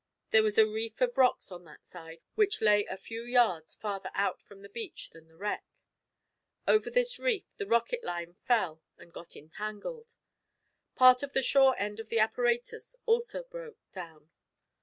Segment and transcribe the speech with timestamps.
[0.31, 4.09] There was a reef of rocks on that side which lay a few yards farther
[4.15, 5.63] out from the beach than the wreck.
[6.67, 10.15] Over this reef the rocket line fell and got entangled.
[10.95, 14.31] Part of the shore end of the apparatus also broke down.